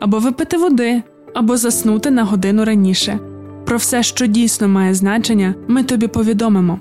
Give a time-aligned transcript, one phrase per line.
[0.00, 1.02] або випити води,
[1.34, 3.18] або заснути на годину раніше.
[3.64, 6.80] Про все, що дійсно має значення, ми тобі повідомимо.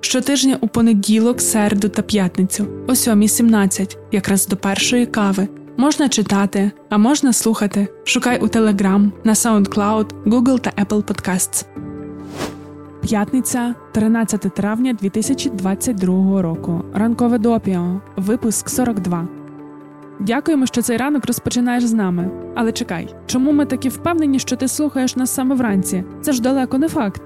[0.00, 5.48] Щотижня у понеділок, середу та п'ятницю, о 7.17, якраз до першої кави.
[5.76, 7.88] Можна читати, а можна слухати.
[8.04, 11.64] Шукай у Telegram, на SoundCloud, Google та Apple Podcasts.
[13.02, 16.82] П'ятниця, 13 травня 2022 року.
[16.94, 18.00] Ранкове допіо.
[18.16, 19.35] Випуск 42.
[20.20, 22.30] Дякуємо, що цей ранок розпочинаєш з нами.
[22.54, 26.04] Але чекай, чому ми такі впевнені, що ти слухаєш нас саме вранці?
[26.20, 27.22] Це ж далеко не факт.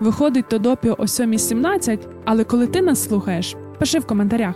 [0.00, 4.54] Виходить то допіо о 7.17, але коли ти нас слухаєш, пиши в коментарях.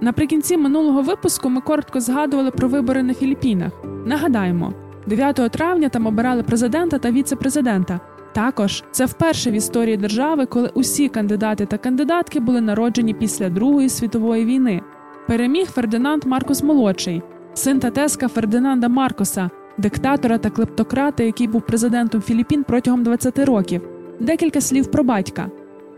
[0.00, 3.72] Наприкінці минулого випуску ми коротко згадували про вибори на Філіппінах.
[4.06, 4.72] Нагадаємо,
[5.06, 8.00] 9 травня там обирали президента та віце-президента.
[8.32, 13.88] Також це вперше в історії держави, коли усі кандидати та кандидатки були народжені після Другої
[13.88, 14.82] світової війни.
[15.28, 17.22] Переміг Фердинанд Маркос Молодший,
[17.54, 23.82] син та теска Фердинанда Маркоса, диктатора та клептократа, який був президентом Філіппін протягом 20 років.
[24.20, 25.50] Декілька слів про батька.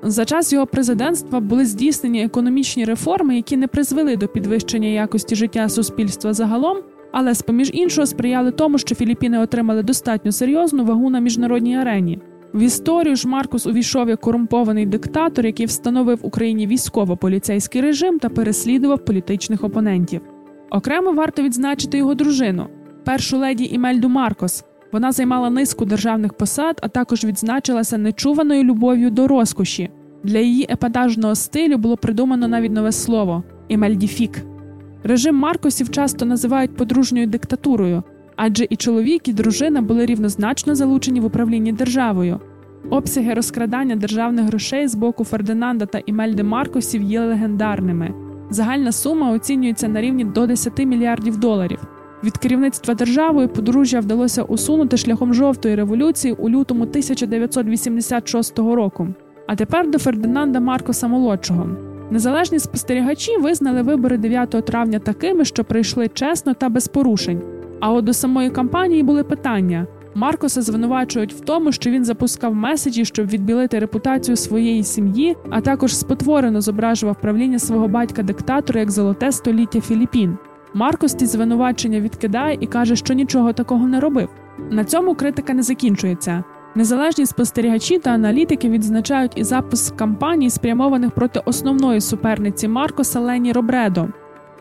[0.03, 5.69] За час його президентства були здійснені економічні реформи, які не призвели до підвищення якості життя
[5.69, 6.77] суспільства загалом,
[7.13, 12.21] але з поміж іншого сприяли тому, що Філіппіни отримали достатньо серйозну вагу на міжнародній арені.
[12.55, 19.05] В історію ж Маркус увійшов як корумпований диктатор, який встановив Україні військово-поліцейський режим та переслідував
[19.05, 20.21] політичних опонентів.
[20.71, 22.67] Окремо варто відзначити його дружину,
[23.05, 24.65] першу леді Імельду Маркос.
[24.93, 29.91] Вона займала низку державних посад, а також відзначилася нечуваною любов'ю до розкоші.
[30.25, 34.43] Для її епатажного стилю було придумано навіть нове слово імельдіфік.
[35.05, 38.03] Режим Маркосів часто називають подружньою диктатурою,
[38.37, 42.41] адже і чоловік, і дружина були рівнозначно залучені в управлінні державою.
[42.91, 48.15] Обсяги розкрадання державних грошей з боку Фердинанда та Імельди Маркосів є легендарними.
[48.51, 51.79] Загальна сума оцінюється на рівні до 10 мільярдів доларів.
[52.25, 59.09] Від керівництва державою подружжя вдалося усунути шляхом жовтої революції у лютому 1986 року.
[59.47, 61.69] А тепер до Фердинанда Маркоса Молодшого.
[62.11, 67.43] Незалежні спостерігачі визнали вибори 9 травня такими, що прийшли чесно та без порушень.
[67.81, 69.87] А от до самої кампанії були питання.
[70.15, 75.97] Маркоса звинувачують в тому, що він запускав меседжі, щоб відбілити репутацію своєї сім'ї, а також
[75.97, 80.39] спотворено зображував правління свого батька-диктатора як золоте століття Філіппін.
[80.75, 84.29] Маркос ті звинувачення відкидає і каже, що нічого такого не робив.
[84.71, 86.45] На цьому критика не закінчується.
[86.75, 94.09] Незалежні спостерігачі та аналітики відзначають і запуск кампаній, спрямованих проти основної суперниці Маркоса Лені Робредо.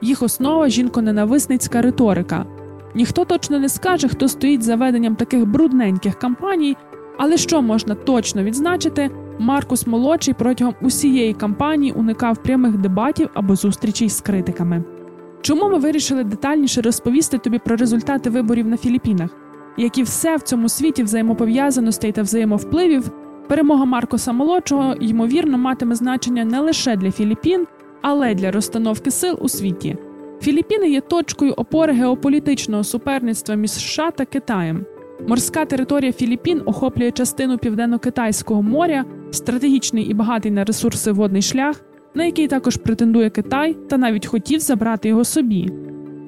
[0.02, 2.46] Їх основа жінко-ненависницька риторика.
[2.95, 6.77] Ніхто точно не скаже, хто стоїть за веденням таких брудненьких кампаній,
[7.17, 14.09] але що можна точно відзначити, Маркус молодший протягом усієї кампанії уникав прямих дебатів або зустрічей
[14.09, 14.83] з критиками.
[15.41, 19.29] Чому ми вирішили детальніше розповісти тобі про результати виборів на Філіппінах?
[19.77, 23.11] Як і все в цьому світі взаємопов'язаностей та взаємовпливів,
[23.47, 27.67] перемога Маркоса молодшого ймовірно матиме значення не лише для Філіппін,
[28.01, 29.97] але й для розстановки сил у світі.
[30.41, 34.85] Філіппіни є точкою опори геополітичного суперництва між США та Китаєм.
[35.27, 41.81] Морська територія Філіппін охоплює частину південно-китайського моря, стратегічний і багатий на ресурси водний шлях,
[42.16, 45.69] на який також претендує Китай та навіть хотів забрати його собі.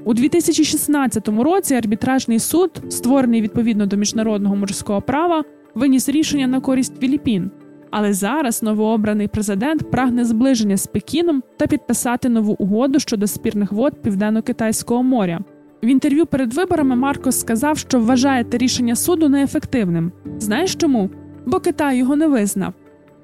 [0.05, 5.43] У 2016 році арбітражний суд, створений відповідно до міжнародного морського права,
[5.75, 7.51] виніс рішення на користь Філіппін.
[7.91, 14.01] Але зараз новообраний президент прагне зближення з Пекіном та підписати нову угоду щодо спірних вод
[14.01, 15.39] Південно-Китайського моря.
[15.83, 20.11] В інтерв'ю перед виборами Маркос сказав, що вважає те рішення суду неефективним.
[20.37, 21.09] Знаєш чому?
[21.45, 22.73] Бо Китай його не визнав.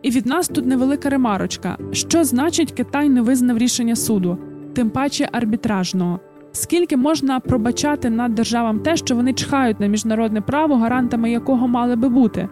[0.02, 1.78] І від нас тут невелика ремарочка.
[1.92, 4.38] Що значить Китай не визнав рішення суду,
[4.74, 6.20] тим паче арбітражного.
[6.52, 11.96] Скільки можна пробачати над державам те, що вони чхають на міжнародне право, гарантами якого мали
[11.96, 12.50] би бути?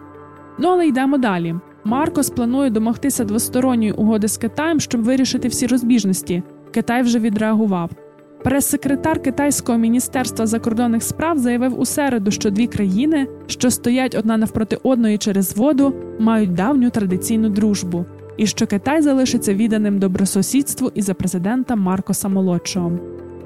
[0.59, 1.55] Ну але йдемо далі.
[1.85, 6.43] Маркос планує домогтися двосторонньої угоди з Китаєм, щоб вирішити всі розбіжності.
[6.71, 7.89] Китай вже відреагував.
[8.43, 14.77] Прес-секретар Китайського міністерства закордонних справ заявив у середу, що дві країни, що стоять одна навпроти
[14.83, 18.05] одної через воду, мають давню традиційну дружбу,
[18.37, 22.91] і що Китай залишиться відданим добросусідству і за президента Маркоса Молодшого.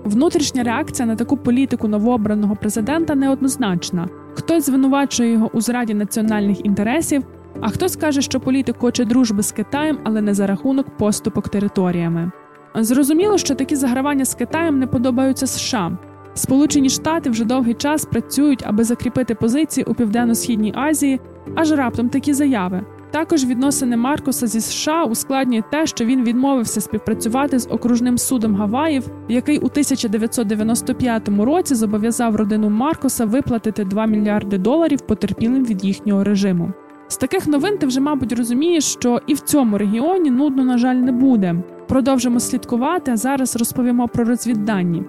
[0.03, 4.09] Внутрішня реакція на таку політику новообраного президента неоднозначна.
[4.33, 7.23] Хтось звинувачує його у зраді національних інтересів,
[7.61, 12.31] а хтось каже, що політик хоче дружби з Китаєм, але не за рахунок поступок територіями.
[12.75, 15.97] Зрозуміло, що такі загравання з Китаєм не подобаються США.
[16.33, 21.19] Сполучені Штати вже довгий час працюють, аби закріпити позиції у південно-східній Азії,
[21.55, 22.85] аж раптом такі заяви.
[23.11, 29.03] Також відносини Маркоса зі США ускладнює те, що він відмовився співпрацювати з окружним судом Гаваїв,
[29.29, 36.73] який у 1995 році зобов'язав родину Маркоса виплатити 2 мільярди доларів потерпілим від їхнього режиму.
[37.09, 40.95] З таких новин ти вже, мабуть, розумієш, що і в цьому регіоні нудно, на жаль,
[40.95, 41.55] не буде.
[41.87, 45.03] Продовжимо слідкувати, а зараз розповімо про розвіддані.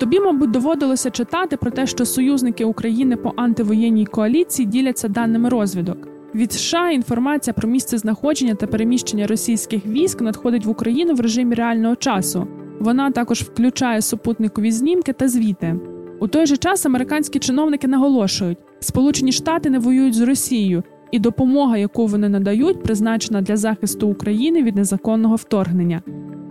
[0.00, 6.08] Тобі, мабуть, доводилося читати про те, що союзники України по антивоєнній коаліції діляться даними розвідок.
[6.34, 11.54] Від США інформація про місце знаходження та переміщення російських військ надходить в Україну в режимі
[11.54, 12.46] реального часу.
[12.80, 15.91] Вона також включає супутникові знімки та звіти.
[16.22, 21.76] У той же час американські чиновники наголошують, Сполучені Штати не воюють з Росією, і допомога,
[21.76, 26.02] яку вони надають, призначена для захисту України від незаконного вторгнення.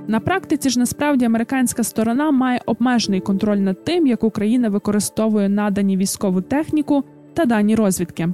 [0.08, 5.98] На практиці ж насправді американська сторона має обмежений контроль над тим, як Україна використовує надані
[5.98, 7.04] військову техніку
[7.34, 8.30] та дані розвідки.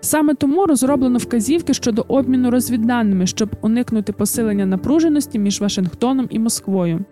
[0.00, 7.04] Саме тому розроблено вказівки щодо обміну розвідданими, щоб уникнути посилення напруженості між Вашингтоном і Москвою.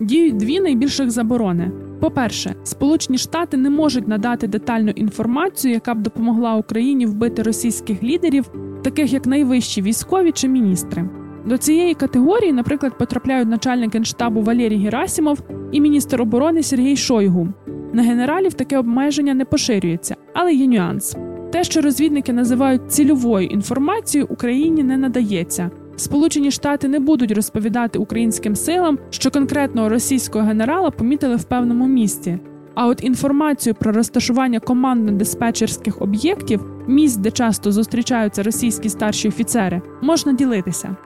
[0.00, 1.70] Діють дві найбільших заборони.
[2.00, 8.50] По-перше, Сполучені Штати не можуть надати детальну інформацію, яка б допомогла Україні вбити російських лідерів,
[8.82, 11.08] таких як найвищі військові чи міністри.
[11.46, 15.38] До цієї категорії, наприклад, потрапляють начальник генштабу Валерій Герасімов
[15.72, 17.48] і міністр оборони Сергій Шойгу.
[17.92, 21.16] На генералів таке обмеження не поширюється, але є нюанс.
[21.52, 25.70] Те, що розвідники називають цільовою інформацією, Україні не надається.
[25.96, 32.38] Сполучені Штати не будуть розповідати українським силам, що конкретного російського генерала помітили в певному місці.
[32.74, 40.32] А от інформацію про розташування командно-диспетчерських об'єктів, місць, де часто зустрічаються російські старші офіцери, можна
[40.32, 40.96] ділитися.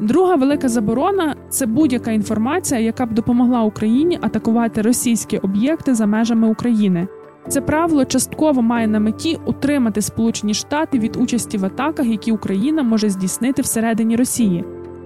[0.00, 6.48] Друга велика заборона це будь-яка інформація, яка б допомогла Україні атакувати російські об'єкти за межами
[6.48, 7.08] України.
[7.48, 12.82] Це правило частково має на меті утримати Сполучені Штати від участі в атаках, які Україна
[12.82, 14.64] може здійснити всередині Росії.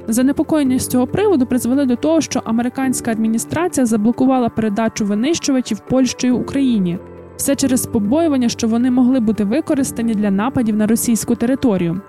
[0.09, 6.99] Занепокоєння з цього приводу призвели до того, що американська адміністрація заблокувала передачу винищувачів Польщею Україні,
[7.37, 12.01] все через побоювання, що вони могли бути використані для нападів на російську територію.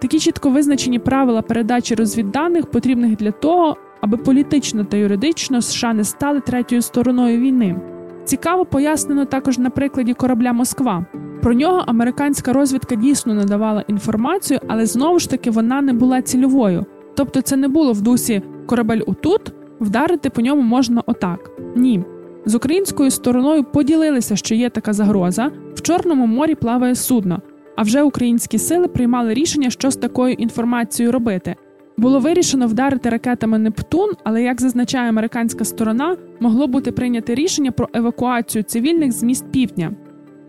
[0.00, 6.04] Такі чітко визначені правила передачі розвідданих потрібних для того, аби політично та юридично США не
[6.04, 7.91] стали третьою стороною війни.
[8.24, 11.06] Цікаво пояснено також на прикладі корабля Москва.
[11.42, 16.84] Про нього американська розвідка дійсно надавала інформацію, але знову ж таки вона не була цільовою.
[17.14, 21.50] Тобто це не було в дусі корабель отут, вдарити по ньому можна отак.
[21.76, 22.04] Ні.
[22.44, 25.50] З українською стороною поділилися, що є така загроза.
[25.74, 27.42] В Чорному морі плаває судно.
[27.76, 31.56] А вже українські сили приймали рішення, що з такою інформацією робити.
[31.96, 37.88] Було вирішено вдарити ракетами Нептун, але як зазначає американська сторона, могло бути прийняте рішення про
[37.94, 39.92] евакуацію цивільних з міст півдня.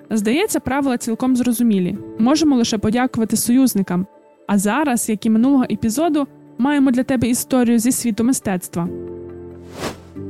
[0.10, 1.98] Здається, правила цілком зрозумілі.
[2.20, 4.06] Можемо лише подякувати союзникам.
[4.48, 8.90] А зараз, як і минулого епізоду, маємо для тебе історію зі світу мистецтва.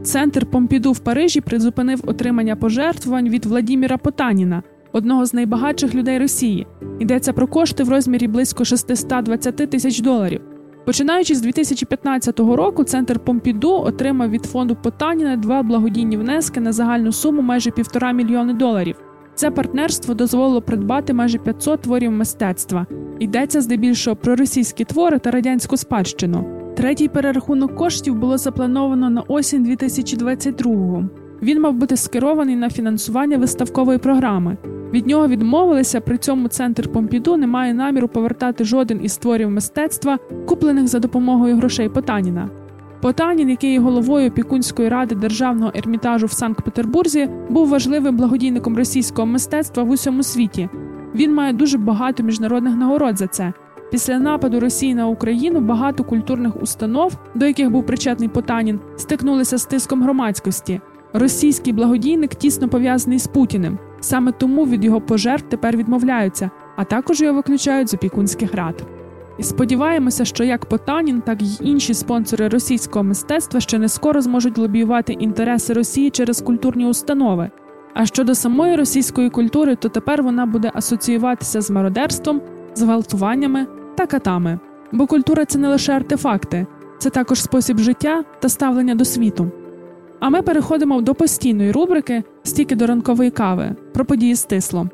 [0.04, 6.68] Центр Помпіду в Парижі призупинив отримання пожертвувань від Владіміра Потаніна, одного з найбагатших людей Росії.
[7.00, 10.42] Йдеться про кошти в розмірі близько 620 тисяч доларів.
[10.86, 17.12] Починаючи з 2015 року, центр Помпіду отримав від фонду Потаніна два благодійні внески на загальну
[17.12, 18.96] суму майже півтора мільйони доларів.
[19.36, 22.86] Це партнерство дозволило придбати майже 500 творів мистецтва.
[23.20, 26.46] Йдеться здебільшого про російські твори та радянську спадщину.
[26.76, 31.10] Третій перерахунок коштів було заплановано на осінь 2022-го.
[31.42, 34.58] Він мав бути скерований на фінансування виставкової програми.
[34.94, 40.20] Від нього відмовилися, при цьому центр Помпіду не має наміру повертати жоден із творів мистецтва,
[40.46, 42.50] куплених за допомогою грошей Потаніна.
[43.02, 49.84] Потанін, який є головою опікунської ради державного ермітажу в Санкт-Петербурзі, був важливим благодійником російського мистецтва
[49.84, 50.70] в усьому світі.
[51.16, 53.54] Він має дуже багато міжнародних нагород за це.
[53.92, 59.66] Після нападу Росії на Україну багато культурних установ, до яких був причетний Потанін, стикнулися з
[59.66, 60.82] тиском громадськості.
[61.14, 63.80] Російський благодійник тісно пов'язаний з Путіним.
[64.00, 68.84] Саме тому від його пожертв тепер відмовляються, а також його виключають з опікунських рад.
[69.38, 74.58] І сподіваємося, що як Потанін, так й інші спонсори російського мистецтва ще не скоро зможуть
[74.58, 77.52] лобіювати інтереси Росії через культурні установи.
[77.94, 82.42] А щодо самої російської культури, то тепер вона буде асоціюватися з мародерством,
[82.76, 84.60] зґвалтуваннями та катами.
[84.92, 86.68] Бо культура це не лише артефакти,
[86.98, 89.52] це також спосіб життя та ставлення до світу.
[90.24, 94.90] А ми переходимо до постійної рубрики Стільки до ранкової кави про події стисло.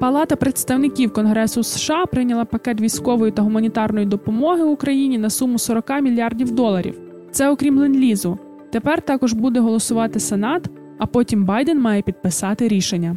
[0.00, 6.50] Палата представників Конгресу США прийняла пакет військової та гуманітарної допомоги Україні на суму 40 мільярдів
[6.50, 7.00] доларів.
[7.30, 8.38] Це окрім ленд-лізу.
[8.72, 13.16] Тепер також буде голосувати Сенат, а потім Байден має підписати рішення.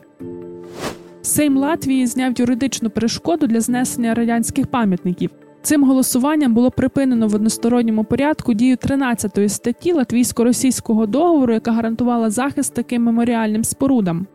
[1.22, 5.30] Сейм Латвії зняв юридичну перешкоду для знесення радянських пам'ятників.
[5.68, 12.74] Цим голосуванням було припинено в односторонньому порядку дію 13 статті латвійсько-російського договору, яка гарантувала захист
[12.74, 14.28] таким меморіальним спорудам.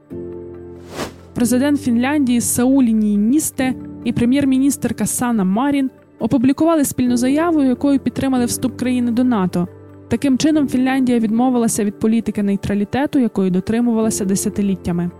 [1.35, 3.75] Президент Фінляндії Саулі Ністе
[4.05, 9.69] і прем'єр-міністерка Сана Марін опублікували спільну заяву, якою підтримали вступ країни до НАТО.
[10.09, 15.11] Таким чином, Фінляндія відмовилася від політики нейтралітету, якої дотримувалася десятиліттями.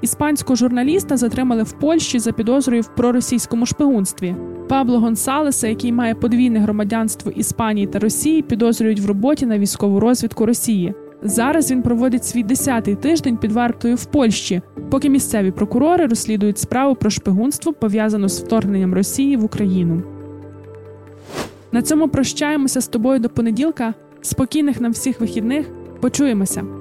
[0.00, 4.34] Іспанського журналіста затримали в Польщі за підозрою в проросійському шпигунстві.
[4.68, 10.46] Пабло Гонсалеса, який має подвійне громадянство Іспанії та Росії, підозрюють в роботі на військову розвідку
[10.46, 10.94] Росії.
[11.22, 16.94] Зараз він проводить свій десятий тиждень під вартою в Польщі, поки місцеві прокурори розслідують справу
[16.94, 20.02] про шпигунство, пов'язану з вторгненням Росії в Україну.
[21.72, 23.94] На цьому прощаємося з тобою до понеділка.
[24.20, 25.66] Спокійних нам всіх вихідних.
[26.00, 26.77] Почуємося.